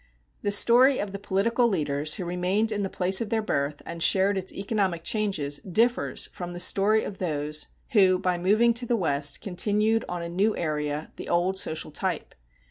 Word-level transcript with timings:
The 0.41 0.49
story 0.49 0.97
of 0.97 1.11
the 1.11 1.19
political 1.19 1.67
leaders 1.67 2.15
who 2.15 2.25
remained 2.25 2.71
in 2.71 2.81
the 2.81 2.89
place 2.89 3.21
of 3.21 3.29
their 3.29 3.43
birth 3.43 3.83
and 3.85 4.01
shared 4.01 4.35
its 4.35 4.51
economic 4.51 5.03
changes 5.03 5.59
differs 5.59 6.25
from 6.33 6.53
the 6.53 6.59
story 6.59 7.03
of 7.03 7.19
those 7.19 7.67
who 7.91 8.17
by 8.17 8.39
moving 8.39 8.73
to 8.73 8.87
the 8.87 8.95
West 8.97 9.41
continued 9.41 10.03
on 10.09 10.23
a 10.23 10.27
new 10.29 10.57
area 10.57 11.11
the 11.17 11.29
old 11.29 11.59
social 11.59 11.91
type. 11.91 12.33